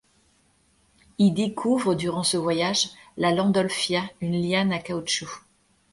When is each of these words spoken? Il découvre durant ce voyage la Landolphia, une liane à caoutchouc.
Il 1.19 1.31
découvre 1.35 1.93
durant 1.93 2.23
ce 2.23 2.35
voyage 2.35 2.89
la 3.17 3.31
Landolphia, 3.31 4.01
une 4.19 4.41
liane 4.41 4.73
à 4.73 4.79
caoutchouc. 4.79 5.45